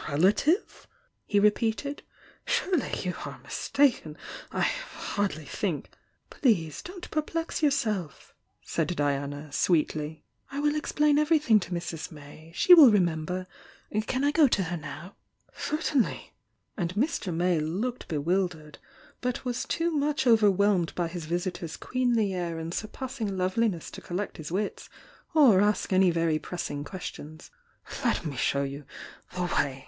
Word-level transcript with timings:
"A 0.00 0.12
relative?" 0.12 0.86
he 1.26 1.38
repeated. 1.38 2.02
"Surely 2.46 2.90
you 3.02 3.14
are 3.26 3.38
mis 3.42 3.68
taken?— 3.68 4.16
I 4.50 4.62
hardly 4.62 5.44
think" 5.44 5.90
"Please 6.30 6.80
don't 6.80 7.10
perplex 7.10 7.62
yourself!" 7.62 8.34
said 8.62 8.96
Diana, 8.96 9.52
sweet 9.52 9.94
ly'. 9.94 10.22
"I 10.50 10.60
will 10.60 10.74
explain 10.76 11.18
everything 11.18 11.60
to 11.60 11.72
Mrs. 11.72 12.10
May— 12.10 12.52
she 12.54 12.72
will 12.72 12.90
remember! 12.90 13.46
Qm 13.92 14.24
I 14.24 14.30
go 14.30 14.48
to 14.48 14.62
her 14.62 14.78
now?" 14.78 15.14
"Certainly!" 15.54 16.32
and 16.74 16.94
Mr. 16.94 17.34
May 17.34 17.60
looked 17.60 18.08
bewildered, 18.08 18.78
but 19.20 19.44
was 19.44 19.66
too 19.66 19.90
much 19.90 20.26
overwhelmed 20.26 20.94
by 20.94 21.08
his 21.08 21.26
visitor's 21.26 21.76
queenly 21.76 22.32
air 22.32 22.58
and 22.58 22.72
surpassing 22.72 23.36
loveliness 23.36 23.90
to 23.90 24.00
collect 24.00 24.38
his 24.38 24.50
wits, 24.50 24.88
or 25.34 25.60
ask 25.60 25.92
any 25.92 26.10
very 26.10 26.38
pressing 26.38 26.82
questions. 26.82 27.50
"Let 28.02 28.24
me 28.24 28.36
show 28.36 28.62
you 28.62 28.86
the 29.34 29.42
way!" 29.44 29.86